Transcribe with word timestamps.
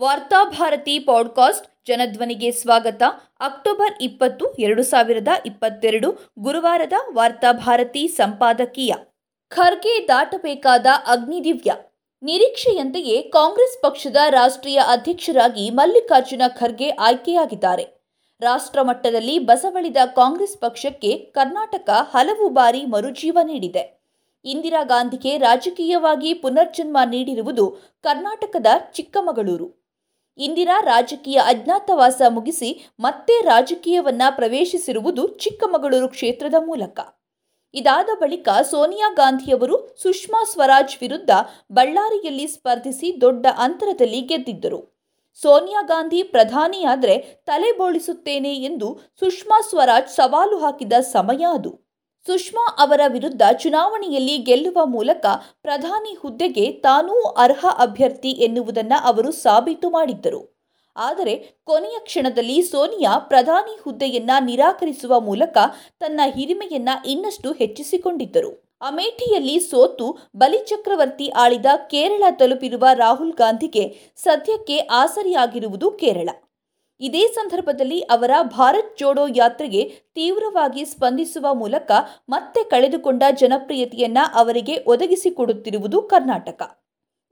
Varthabharati 0.00 0.98
podcast 0.98 1.66
ಜನಧ್ವನಿಗೆ 1.86 2.50
ಸ್ವಾಗತ. 2.50 3.02
October 3.40 3.94
ಇಪ್ಪತ್ತು, 4.00 4.54
ಎರಡು 4.54 4.82
ಸಾವಿರದ 4.82 5.28
ಇಪ್ಪತ್ತೆರಡು, 5.46 6.32
ಗುರುವಾರದ 6.38 6.92
ವಾರ್ತಾಭಾರತಿ 7.14 8.08
ಸಂಪಾದಕೀಯ. 8.08 8.94
ಖರ್ಗೆ 9.48 10.08
ದಾಟಬೇಕಾದ 10.08 10.86
ಅಗ್ನಿದಿವ್ಯ. 11.06 11.74
ನಿರೀಕ್ಷೆಯಂತೆಯೇ 12.22 13.22
ಕಾಂಗ್ರೆಸ್ 13.22 13.82
ಪಕ್ಷದ 13.82 14.16
ರಾಷ್ಟ್ರೀಯ 14.30 14.80
ಅಧ್ಯಕ್ಷರಾಗಿ 14.88 15.70
ಮಲ್ಲಿಕಾರ್ಜುನ 15.70 16.42
ಖರ್ಗೆ 16.48 16.90
ಆಯ್ಕೆಯಾಗಿದ್ದಾರೆ. 16.90 17.86
ರಾಷ್ಟ್ರ 18.40 18.82
ಮಟ್ಟದಲ್ಲಿ 18.82 19.38
ಬಸವಳಿದ 19.38 19.96
ಕಾಂಗ್ರೆಸ್ 20.16 20.58
ಪಕ್ಷಕ್ಕೆ 20.58 21.16
ಕರ್ನಾಟಕ 21.16 21.90
ಹಲವು 21.90 22.48
ಬಾರಿ 22.48 22.84
ಮರುಜೀವ 22.84 23.38
ನೀಡಿದೆ. 23.42 24.00
ಇಂದಿರಾ 24.44 24.82
ಗಾಂಧಿಗೆ 24.82 25.38
ರಾಜಕೀಯವಾಗಿ 25.38 26.34
ಪುನರ್ಜನ್ಮ 26.34 26.98
ನೀಡಿರುವುದು 27.06 27.78
ಕರ್ನಾಟಕದ 28.02 28.66
ಚಿಕ್ಕಮಗಳೂರು. 28.92 29.77
ಇಂದಿರಾ 30.38 30.80
ರಾಜಕೀಯ 30.80 31.38
ಅಜ್ಞಾತವಾಸ 31.46 32.22
ಮುಗಿಸಿ 32.28 32.88
ಮತ್ತೆ 33.00 33.42
ರಾಜಕೀಯವನ್ನ 33.42 34.22
ಪ್ರವೇಶಿಸಿರುವುದು 34.30 35.28
ಚಿಕ್ಕಮಗಳೂರು 35.28 36.08
ಕ್ಷೇತ್ರದ 36.08 36.54
ಮೂಲಕ. 36.66 37.00
ಇದಾದ 37.74 38.08
ಬಳಿಕ 38.18 38.48
ಸೋನಿಯಾ 38.48 39.10
ಗಾಂಧಿಯವರು 39.14 39.96
ಸುಷ್ಮಾ 40.02 40.44
ಸ್ವರಾಜ್ 40.44 40.96
ವಿರುದ್ಧ 41.00 41.30
ಬಳ್ಳಾರಿಯಲ್ಲಿ 41.72 42.46
ಸ್ಪರ್ಧಿಸಿ 42.46 43.20
ದೊಡ್ಡ 43.20 43.46
ಅಂತರದಲ್ಲಿ 43.58 44.20
ಗೆದ್ದಿದ್ದರು. 44.20 44.98
ಸೋನಿಯಾ 45.34 45.82
ಗಾಂಧಿ 45.82 46.22
ಪ್ರಧಾನಿಯಾದರೆ 46.22 47.18
ತಲೆ 47.46 47.72
ಬೋಳಿಸುತ್ತೇನೆ 47.72 48.54
ಎಂದು 48.54 49.00
ಸುಷ್ಮಾ 49.20 49.60
ಸ್ವರಾಜ್ 49.60 50.08
ಸವಾಲು 50.08 50.58
ಹಾಕಿದ 50.58 50.92
ಸಮಯ 50.92 51.44
ಅದು. 51.54 51.87
ಸುಷ್ಮಾ 52.26 52.76
ಅವರ 52.78 53.00
ವಿರುದ್ಧ 53.08 53.42
ಚುನಾವಣೆಯಲ್ಲಿ 53.58 54.38
ಗೆಲ್ಲುವ 54.38 54.86
ಮೂಲಕ 54.86 55.26
ಪ್ರಧಾನಿ 55.62 56.14
ಹುದ್ದೆಗೆ 56.14 56.72
ತಾನೂ 56.72 57.22
ಅರ್ಹ 57.22 57.66
ಅಭ್ಯರ್ಥಿ 57.78 58.30
ಎನ್ನುವುದನ್ನು 58.30 59.04
ಅವರು 59.04 59.32
ಸಾಬೀತು 59.32 59.90
ಮಾಡಿದ್ದರು. 59.90 60.42
ಆದರೆ 60.96 61.34
ಕೊನೆಯ 61.64 61.98
ಕ್ಷಣದಲ್ಲಿ 61.98 62.62
ಸೋನಿಯಾ 62.62 63.18
ಪ್ರಧಾನಿ 63.18 63.78
ಹುದ್ದೆಯನ್ನ 63.82 64.30
ನಿರಾಕರಿಸುವ 64.40 65.20
ಮೂಲಕ 65.20 65.56
ತನ್ನ 65.98 66.20
ಹಿರಿಮೆಯನ್ನ 66.34 66.88
ಇನ್ನಷ್ಟು 67.06 67.52
ಹೆಚ್ಚಿಸಿಕೊಂಡಿದ್ದರು. 67.52 68.52
ಅಮೇಠಿಯಲ್ಲಿ 68.80 69.60
ಸೋತು 69.60 70.08
ಬಲಿಚಕ್ರವರ್ತಿ 70.36 71.28
ಆಳಿದ 71.28 71.66
ಕೇರಳ 71.90 72.24
ತಲುಪಿರುವ 72.30 72.84
ರಾಹುಲ್ 72.94 73.32
ಗಾಂಧಿಗೆ 73.32 73.84
ಸದ್ಯಕ್ಕೆ 74.16 74.78
ಆಸರಿಯಾಗಿರುವುದು 74.78 75.90
ಕೇರಳ. 75.90 76.28
ಇದೇ 77.00 77.26
ಸಂದರ್ಭದಲ್ಲಿ 77.26 78.00
ಅವರ 78.00 78.30
ಭಾರತ್ 78.42 78.98
ಜೋಡೋ 78.98 79.26
ಯಾತ್ರೆಗೆ 79.36 79.88
ತೀವ್ರವಾಗಿ 80.14 80.84
ಸ್ಪಂದಿಸುವ 80.84 81.54
ಮೂಲಕ 81.54 81.90
ಮತ್ತೆ 82.28 82.64
ಕಳೆದುಕೊಂಡ 82.64 83.22
ಜನಪ್ರಿಯತೆಯನ್ನ 83.40 84.18
ಅವರಿಗೆ 84.34 84.84
ಒದಗಿಸಿಕೊಡುತ್ತಿರುವುದು 84.86 86.02
ಕರ್ನಾಟಕ. 86.02 86.62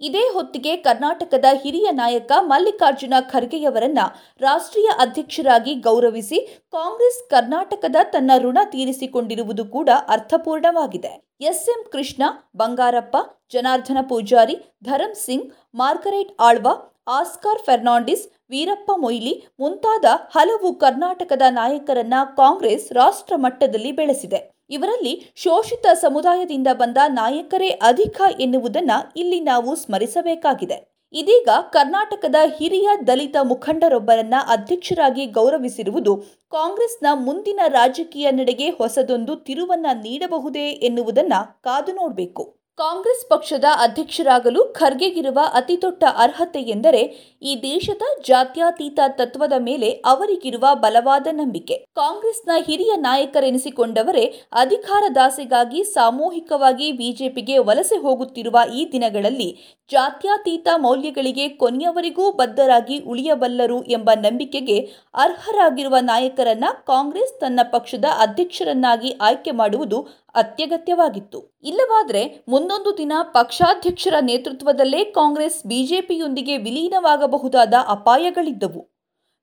ಇದೇ 0.01 0.21
ಹೊತ್ತಿಗೆ 0.21 0.77
ಕರ್ನಾಟಕದ 0.77 1.45
ಹಿರಿಯ 1.63 1.91
ನಾಯಕ 1.91 2.33
ಮಲ್ಲಿಕಾರ್ಜುನ 2.41 3.15
ಖರ್ಗೆಯವರನ್ನ 3.21 3.99
ರಾಷ್ಟ್ರೀಯ 4.41 4.89
ಅಧ್ಯಕ್ಷರಾಗಿ 4.99 5.75
ಗೌರವಿಸಿ 5.75 6.61
ಕಾಂಗ್ರೆಸ್ 6.73 7.31
ಕರ್ನಾಟಕದ 7.31 7.97
ತನ್ನ 8.03 8.31
ಋಣ 8.39 8.59
ತೀರಿಸಿಕೊಂಡಿರುವುದು 8.65 9.65
ಕೂಡ 9.65 9.91
ಅರ್ಥಪೂರ್ಣವಾಗಿದೆ. 10.09 11.27
ಎಸ್ಎಂ 11.41 11.85
ಕೃಷ್ಣ, 11.93 12.23
ಬಂಗಾರಪ್ಪ, 12.57 13.17
ಜನಾರ್ದನ 13.53 13.97
ಪೂಜಾರಿ, 14.09 14.57
ಧರಂ 14.85 15.15
ಸಿಂಗ್, 15.15 15.53
ಮಾರ್ಗರೇಟ್ 15.75 16.33
ಆಳ್ವಾ 16.41 16.96
ಆಸ್ಕಾರ್ 17.09 17.59
ಫೆರ್ನಾಂಡಿಸ್, 17.59 18.29
ವೀರಪ್ಪ 18.51 18.93
ಮೊಯ್ಲಿ 18.97 19.47
ಮುಂತಾದ 19.61 20.05
ಹಲವು 20.35 20.75
ಕರ್ನಾಟಕದ 20.75 21.43
ನಾಯಕರನ್ನ 21.51 22.15
ಕಾಂಗ್ರೆಸ್ 22.37 22.93
ರಾಷ್ಟ್ರ 22.93 23.37
ಮಟ್ಟದಲ್ಲಿ 23.37 23.93
ಬೆಳೆಸಿದೆ. 23.93 24.53
ಇವರಲ್ಲಿ 24.71 25.33
ಶೋಷಿತ 25.35 25.87
ಸಮುದಾಯದಿಂದ 25.95 26.67
ಬಂದ 26.73 26.97
ನಾಯಕರೇ 27.07 27.69
ಅಧಿಕ 27.69 28.21
ಎನ್ನುವುದನ್ನ 28.41 28.91
ಇಲ್ಲಿ 29.17 29.41
ನಾವು 29.41 29.75
ಸ್ಮರಿಸಬೇಕಾಗಿದೆ. 29.75 30.97
ಇದೀಗ 31.13 31.49
ಕರ್ನಾಟಕದ 31.73 32.35
ಹಿರಿಯ 32.59 32.89
ದಲಿತ 33.07 33.37
ಮುಖಂಡರೊಬ್ಬರನ್ನ 33.43 34.35
ಅಧ್ಯಕ್ಷರಾಗಿ 34.49 35.27
ಗೌರವಿಸಿರುವುದು 35.27 36.17
ಕಾಂಗ್ರೆಸ್ನ 36.51 37.07
ಮುಂದಿನ 37.15 37.61
ರಾಜಕೀಯ 37.69 38.31
ನಡೆಗೆ 38.31 38.71
ಹೊಸದೊಂದು 38.71 39.37
ತಿರುವನ್ನ 39.37 39.87
ನೀಡಬಹುದೇ 39.95 40.69
ಎನ್ನುವುದನ್ನ 40.71 41.33
ಕಾದು 41.61 41.93
ನೋಡಬೇಕು. 41.93 42.66
ಕಾಂಗ್ರೆಸ್ 42.79 43.29
ಪಕ್ಷದ 43.29 43.65
ಅಧ್ಯಕ್ಷರಾಗಲು 43.81 44.65
ಖರ್ಗೆಗಿರುವ 44.65 45.39
ಅತಿದೊಡ್ಡ 45.53 46.05
ಅರ್ಹತೆ 46.17 46.61
ಎಂದರೆ 46.63 47.01
ಈ 47.43 47.63
ದೇಶದ 47.63 48.03
ಜಾತ್ಯತೀತ 48.25 49.01
ತತ್ವದ 49.09 49.53
ಮೇಲೆ 49.59 49.91
ಅವರಿಗಿರುವ 49.91 50.67
ಬಲವಾದ 50.75 51.27
ನಂಬಿಕೆ. 51.31 51.77
ಕಾಂಗ್ರೆಸ್ನ 51.97 52.51
ಹಿರಿಯ 52.67 52.93
ನಾಯಕರೆನಿಸಿಕೊಂಡವರೇ 52.97 54.25
ಅಧಿಕಾರದಾಸೆಗಾಗಿ 54.53 55.85
ಸಾಮೂಹಿಕವಾಗಿ 55.85 56.93
ಬಿಜೆಪಿಗೆ 56.93 57.59
ವಲಸೆ 57.59 57.97
ಹೋಗುತ್ತಿರುವ 57.97 58.59
ಈ 58.75 58.93
ದಿನಗಳಲ್ಲಿ 58.93 59.59
ಜಾತ್ಯತೀತ 59.91 60.69
ಮೌಲ್ಯಗಳಿಗೆ 60.77 61.49
ಕೊನೆಯವರೆಗೂ 61.49 62.33
ಬದ್ಧರಾಗಿ 62.33 62.99
ಉಳಿಯಬಲ್ಲರು 62.99 63.83
ಎಂಬ 63.85 64.11
ನಂಬಿಕೆಗೆ 64.15 64.79
ಅರ್ಹರಾಗಿರುವ 65.15 65.97
ನಾಯಕರನ್ನ 66.01 66.65
ಕಾಂಗ್ರೆಸ್ 66.87 67.41
ತನ್ನ 67.41 67.61
ಪಕ್ಷದ 67.63 68.05
ಅಧ್ಯಕ್ಷರನ್ನಾಗಿ 68.19 69.19
ಆಯ್ಕೆ 69.21 69.51
ಮಾಡುವುದು 69.51 70.26
ಅತ್ಯಗತ್ಯವಾಗಿತ್ತು. 70.37 71.59
ಇಲ್ಲವಾದರೆ 71.63 72.45
ಮುಂದೊಂದು 72.49 72.99
ದಿನ 72.99 73.13
ಪಕ್ಷಾಧ್ಯಕ್ಷರ 73.23 74.15
ನೇತೃತ್ವದಲ್ಲೇ 74.21 75.05
ಕಾಂಗ್ರೆಸ್ 75.05 75.67
ಬಿಜೆಪಿಯೊಂದಿಗೆ 75.67 76.57
ವಿಲೀನವಾಗಬಹುದಾದ 76.57 77.75
ಅಪಾಯಗಳಿದ್ದವು. 77.89 78.97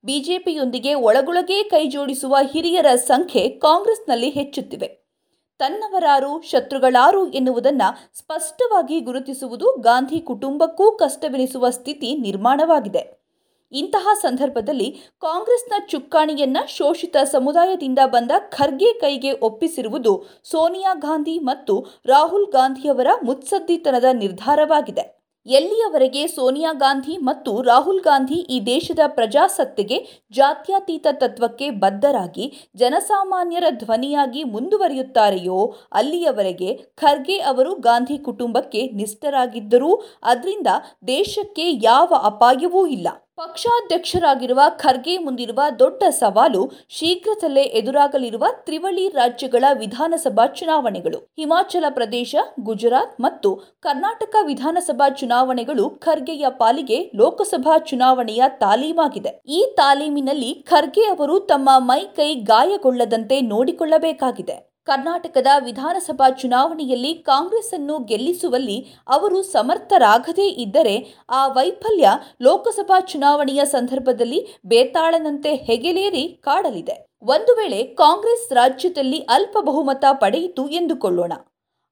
ಬಿಜೆಪಿಯೊಂದಿಗೆ 0.06 0.94
ಒಳಗೊಳಗೇ 0.94 1.64
ಕೈಜೋಡಿಸುವ 1.64 2.38
ಹಿರಿಯರ 2.52 2.96
ಸಂಖ್ಯೆ 2.96 3.50
ಕಾಂಗ್ರೆಸ್ನಲ್ಲಿ 3.50 4.30
ಹೆಚ್ಚುತ್ತಿವೆ. 4.30 5.04
ತನ್ನವರಾರು, 5.60 6.42
ಶತ್ರುಗಳಾರು 6.42 7.32
ಎನ್ನುವುದನ್ನು 7.32 8.20
ಸ್ಪಷ್ಟವಾಗಿ 8.20 9.00
ಗುರುತಿಸುವುದು 9.00 9.76
ಗಾಂಧಿ 9.82 10.20
ಕುಟುಂಬಕ್ಕೂ 10.20 10.92
ಕಷ್ಟವೆನಿಸುವ 10.92 11.70
ಸ್ಥಿತಿ 11.70 12.16
ನಿರ್ಮಾಣವಾಗಿದೆ. 12.16 13.23
ಇಂತಹ 13.74 14.08
ಸಂದರ್ಭದಲ್ಲಿ 14.22 14.90
ಕಾಂಗ್ರೆಸ್ನ 15.22 15.74
ಚುಕ್ಕಾಣಿಯನ್ನ 15.90 16.58
ಶೋಷಿತ 16.68 17.18
ಸಮುದಾಯದಿಂದ 17.24 18.00
ಬಂದ 18.06 18.32
ಖರ್ಗೆ 18.50 18.94
ಕೈಗೆ 18.94 19.32
ಒಪ್ಪಿಸಿರುವುದು 19.32 20.26
ಸೋನಿಯಾ 20.44 20.94
ಗಾಂಧಿ 20.94 21.40
ಮತ್ತು 21.40 21.86
ರಾಹುಲ್ 22.06 22.52
ಗಾಂಧಿಯವರ 22.52 23.08
ಮುತ್ಸದ್ದಿತನದ 23.24 24.06
ನಿರ್ಧಾರವಾಗಿದೆ. 24.14 25.24
ಎಲ್ಲಿಯವರೆಗೆ 25.46 26.28
ಸೋನಿಯಾ 26.28 26.74
ಗಾಂಧಿ 26.74 27.18
ಮತ್ತು 27.18 27.62
ರಾಹುಲ್ 27.62 28.02
ಗಾಂಧಿ 28.02 28.36
ಈ 28.36 28.60
ದೇಶದ 28.66 29.00
ಪ್ರಜಾಸತ್ತೆಗೆ 29.08 29.98
ಜಾತ್ಯತೀತ 30.32 31.08
ತತ್ವಕ್ಕೆ 31.12 31.70
ಬದ್ಧರಾಗಿ 31.70 32.46
ಜನಸಾಮಾನ್ಯರ 32.76 33.64
ಧ್ವನಿಯಾಗಿ 33.72 34.44
ಮುಂದುವರಿಯುತ್ತಾರೆಯೋ, 34.44 35.74
ಅಲ್ಲಿಯವರೆಗೆ 35.92 36.70
ಖರ್ಗೆ 36.96 37.38
ಅವರು 37.40 37.76
ಗಾಂಧಿ 37.76 38.18
ಕುಟುಂಬಕ್ಕೆ 38.18 38.84
ನಿಷ್ಠರಾಗಿದ್ದರೂ, 38.88 40.04
ಅದರಿಂದ 40.24 40.68
ದೇಶಕ್ಕೆ 41.08 41.72
ಯಾವ 41.72 42.14
ಅಪಾಯವೂ 42.24 42.88
ಇಲ್ಲ. 42.88 43.08
ಪಕ್ಷಾಧ್ಯಕ್ಷರಾಗಿರುವ 43.38 44.62
ಖರ್ಗೆ 44.78 45.18
ಮುಂದಿರುವ 45.18 45.62
ದೊಡ್ಡ 45.80 46.04
ಸವಾಲು 46.10 46.72
ಶೀಘ್ರದಲ್ಲೇ 46.90 47.62
ಎದುರಾಗಲಿರುವ 47.62 48.46
ತ್ರಿವಳಿ 48.52 49.10
ರಾಜ್ಯಗಳ 49.10 49.64
ವಿಧಾನಸಭಾ 49.74 50.48
ಚುನಾವಣೆಗಳು. 50.48 51.18
ಹಿಮಾಚಲ 51.18 51.86
ಪ್ರದೇಶ, 51.90 52.36
ಗುಜರಾತ್ 52.60 53.22
ಮತ್ತು 53.22 53.56
ಕರ್ನಾಟಕ 53.56 54.36
ವಿಧಾನಸಭಾ 54.44 55.10
ಚುನಾವಣೆಗಳು 55.10 55.90
ಖರ್ಗೆಯ 55.90 56.46
ಪಾಲಿಗೆ 56.50 57.12
ಲೋಕಸಭಾ 57.16 57.78
ಚುನಾವಣೆಯ 57.78 58.44
ತಾಲೀಮಾಗಿದೆ. 58.48 59.42
ಈ 59.48 59.74
ತಾಲೀಮಿನಲ್ಲಿ 59.78 60.54
ಖರ್ಗೆ 60.54 61.02
ಅವರು 61.02 61.40
ತಮ್ಮ 61.40 61.70
ಮೈ 61.78 62.02
ಕೈ 62.16 62.36
ಗಾಯಗೊಳ್ಳದಂತೆ 62.36 63.42
ನೋಡಿಕೊಳ್ಳಬೇಕಾಗಿದೆ. 63.42 64.73
ಕರ್ನಾಟಕದ 64.88 65.48
ವಿಧಾನಸಭಾ 65.60 66.30
ಚುನಾವಣೆಯಲ್ಲಿ 66.30 67.14
ಕಾಂಗ್ರೆಸ್ಸನ್ನು 67.14 68.00
ಗೆಲ್ಲಿಸುವಲ್ಲಿ 68.00 68.78
ಅವರು 69.08 69.44
ಸಮರ್ಥರಾಗದೇ 69.44 70.48
ಇದ್ದರೆ 70.48 70.96
ಆ 71.30 71.48
ವೈಫಲ್ಯ 71.48 72.10
ಲೋಕಸಭಾ 72.42 73.00
ಚುನಾವಣೆಯ 73.00 73.66
ಸಂದರ್ಭದಲ್ಲಿ 73.66 74.60
ಬೇತಾಳನಂತೆ 74.66 75.56
ಹೆಗೆಲೇರಿ 75.56 76.28
ಕಾಡಲಿದೆ. 76.44 77.08
ಒಂದು 77.22 77.54
ವೇಳೆ 77.56 77.84
ಕಾಂಗ್ರೆಸ್ 77.84 78.54
ರಾಜ್ಯದಲ್ಲಿ 78.54 79.20
ಅಲ್ಪ 79.20 79.58
ಬಹುಮತ 79.60 80.06
ಪಡೆಯಿತು 80.12 80.70
ಎಂದುಕೊಳ್ಳೋಣ. 80.70 81.34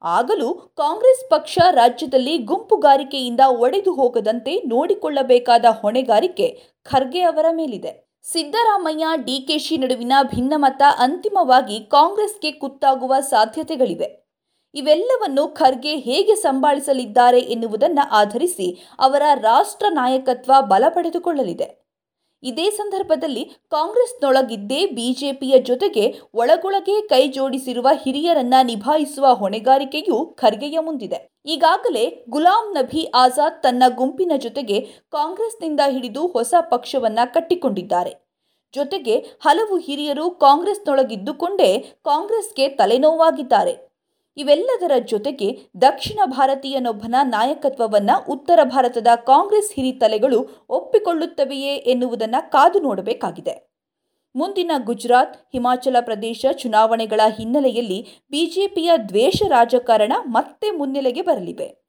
ಆಗಲೂ 0.02 0.54
ಕಾಂಗ್ರೆಸ್ 0.54 1.30
ಪಕ್ಷ 1.30 1.60
ರಾಜ್ಯದಲ್ಲಿ 1.72 2.38
ಗುಂಪುಗಾರಿಕೆಯಿಂದ 2.38 3.40
ಒಡೆದು 3.48 3.94
ಹೋಗದಂತೆ 3.94 4.62
ನೋಡಿಕೊಳ್ಳಬೇಕಾದ 4.68 5.66
ಹೊಣೆಗಾರಿಕೆ 5.82 6.48
ಖರ್ಗೆ 6.84 7.22
ಅವರ 7.22 7.46
ಮೇಲಿದೆ. 7.52 8.11
ಸಿದ್ದರಾಮಯ್ಯ 8.26 9.06
ಡಿಕೆಶಿ 9.16 9.78
ನಡುವಿನ 9.78 10.14
ಭಿನ್ನಮತ 10.22 10.82
ಅಂತಿಮವಾಗಿ 10.98 11.80
ಕಾಂಗ್ರೆಸ್ಗೆ 11.86 12.52
ಕುತ್ತಾಗುವ 12.52 13.14
ಸಾಧ್ಯತೆಗಳಿವೆ. 13.20 14.08
ಇವೆಲ್ಲವನ್ನು 14.74 15.48
ಖರ್ಗೆ 15.48 15.96
ಹೇಗೆ 15.96 16.36
ಸಂಭಾಳಿಸಲಿದ್ದಾರೆ 16.36 17.40
ಎನ್ನುವುದನ್ನು 17.40 18.10
ಆಧರಿಸಿ 18.12 18.68
ಅವರ 19.00 19.22
ರಾಷ್ಟ್ರ 19.34 19.86
ನಾಯಕತ್ವ 19.90 20.52
ಬಲ 20.62 20.84
ಪಡೆದುಕೊಳ್ಳಲಿದೆ. 20.90 21.81
ಇದೇ 22.44 22.70
ಸಂದರ್ಭದಲ್ಲಿ 22.70 23.44
ಕಾಂಗ್ರೆಸ್ನೊಳಗಿದ್ದೇ 23.72 24.86
ಬಿಜೆಪಿಯ 24.86 25.60
ಜೊತೆಗೆ 25.62 26.20
ಒಳಗೊಳಗೇ 26.34 27.02
ಕೈ 27.02 27.28
ಜೋಡಿಸಿರುವ 27.28 27.88
ಹಿರಿಯರನ್ನ 28.04 28.54
ನಿಭಾಯಿಸುವ 28.64 29.34
ಹೊಣೆಗಾರಿಕೆಯೂ 29.34 30.26
ಖರ್ಗೆಯ 30.26 30.80
ಮುಂದಿದೆ. 30.80 31.32
ಈಗಾಗಲೇ 31.46 32.26
ಗುಲಾಂ 32.30 32.74
ನಬಿ 32.74 33.12
ಆಜಾದ್ 33.16 33.64
ತನ್ನ 33.64 33.84
ಗುಂಪಿನ 33.88 34.32
ಜೊತೆಗೆ 34.38 34.82
ಕಾಂಗ್ರೆಸ್ನಿಂದ 35.12 35.80
ಹಿಡಿದು 35.90 36.28
ಹೊಸ 36.28 36.54
ಪಕ್ಷವನ್ನ 36.62 37.20
ಕಟ್ಟಿಕೊಂಡಿದ್ದಾರೆ. 37.26 38.14
ಜೊತೆಗೆ 38.74 39.18
ಹಲವು 39.18 39.78
ಹಿರಿಯರು 39.78 40.30
ಕಾಂಗ್ರೆಸ್ನೊಳಗಿದ್ದುಕೊಂಡೇ 40.32 41.80
ಕಾಂಗ್ರೆಸ್ಗೆ 42.06 42.68
ತಲೆನೋವಾಗಿದ್ದಾರೆ. 42.68 43.91
ಇವೆಲ್ಲದರ 44.38 44.92
ಜೊತೆಗೆ 45.06 45.60
ದಕ್ಷಿಣ 45.82 46.20
ಭಾರತೀಯನೊಬ್ಬನ 46.26 47.16
ನಾಯಕತ್ವವನ್ನು 47.24 48.32
ಉತ್ತರ 48.32 48.60
ಭಾರತದ 48.64 49.08
ಕಾಂಗ್ರೆಸ್ 49.16 49.74
ಹಿರಿತಲೆಗಳು 49.74 50.66
ಒಪ್ಪಿಕೊಳ್ಳುತ್ತವೆಯೇ 50.70 51.76
ಎನ್ನುವುದನ್ನು 51.76 52.52
ಕಾದು 52.52 52.80
ನೋಡಬೇಕಾಗಿದೆ. 52.80 53.72
ಮುಂದಿನ 54.36 54.72
ಗುಜರಾತ್, 54.78 55.38
ಹಿಮಾಚಲ 55.52 55.96
ಪ್ರದೇಶ 56.02 56.46
ಚುನಾವಣೆಗಳ 56.54 57.22
ಹಿನ್ನೆಲೆಯಲ್ಲಿ 57.38 58.08
ಬಿಜೆಪಿಯ 58.32 58.92
ದ್ವೇಷ 59.10 59.42
ರಾಜಕಾರಣ 59.48 60.14
ಮತ್ತೆ 60.26 60.72
ಮುನ್ನೆಲೆಗೆ 60.72 61.22
ಬರಲಿವೆ. 61.22 61.81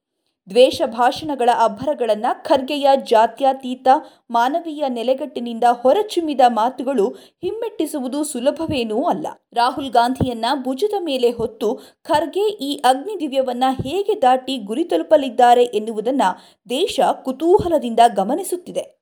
ದ್ವೇಷ 0.50 0.82
ಭಾಷಣಗಳ 0.86 1.50
ಅಬ್ಬರಗಳನ್ನು 1.64 2.44
ಖರ್ಗೆಯ 2.44 2.88
ಜಾತ್ಯಾತೀತ 2.96 3.88
ಮಾನವೀಯ 4.30 4.84
ನೆಲೆಗಟ್ಟಿನಿಂದ 4.88 5.64
ಹೊರಚಿಮ್ಮಿದ 5.70 6.40
ಮಾತುಗಳು 6.48 7.08
ಹಿಮ್ಮೆಟ್ಟಿಸುವುದು 7.08 8.24
ಸುಲಭವೇನೂ 8.24 9.02
ಅಲ್ಲ. 9.02 9.26
ರಾಹುಲ್ 9.52 9.90
ಗಾಂಧಿಯನ್ನ 9.90 10.44
ಭುಜದ 10.64 10.94
ಮೇಲೆ 11.00 11.30
ಹೊತ್ತು 11.30 11.80
ಖರ್ಗೆ 12.02 12.48
ಈ 12.48 12.76
ಅಗ್ನಿ 12.76 13.20
ದಿವ್ಯವನ್ನ 13.20 13.64
ಹೇಗೆ 13.82 14.22
ದಾಟಿ 14.22 14.58
ಗುರಿ 14.58 14.84
ತಲುಪಲಿದ್ದಾರೆ 14.84 15.64
ಎನ್ನುವುದನ್ನು 15.64 16.60
ದೇಶ 16.70 17.00
ಕುತೂಹಲದಿಂದ 17.24 18.00
ಗಮನಿಸುತ್ತಿದೆ. 18.16 19.01